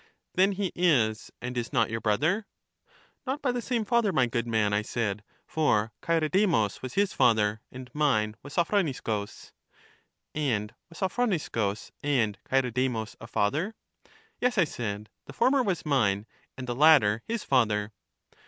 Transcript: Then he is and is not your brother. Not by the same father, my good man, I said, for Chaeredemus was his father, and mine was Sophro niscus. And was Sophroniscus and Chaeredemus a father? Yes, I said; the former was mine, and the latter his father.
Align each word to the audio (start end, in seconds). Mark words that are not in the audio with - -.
Then 0.33 0.53
he 0.53 0.71
is 0.75 1.29
and 1.43 1.55
is 1.55 1.71
not 1.71 1.91
your 1.91 2.01
brother. 2.01 2.47
Not 3.27 3.39
by 3.43 3.51
the 3.51 3.61
same 3.61 3.85
father, 3.85 4.11
my 4.11 4.25
good 4.25 4.47
man, 4.47 4.73
I 4.73 4.81
said, 4.81 5.23
for 5.45 5.93
Chaeredemus 6.01 6.81
was 6.81 6.95
his 6.95 7.13
father, 7.13 7.61
and 7.71 7.87
mine 7.93 8.35
was 8.41 8.55
Sophro 8.55 8.81
niscus. 8.81 9.51
And 10.33 10.73
was 10.89 10.97
Sophroniscus 10.97 11.91
and 12.01 12.39
Chaeredemus 12.49 13.15
a 13.21 13.27
father? 13.27 13.75
Yes, 14.39 14.57
I 14.57 14.63
said; 14.63 15.07
the 15.27 15.33
former 15.33 15.61
was 15.61 15.85
mine, 15.85 16.25
and 16.57 16.65
the 16.65 16.73
latter 16.73 17.21
his 17.27 17.43
father. 17.43 17.91